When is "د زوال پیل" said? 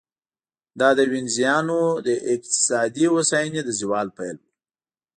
3.65-4.37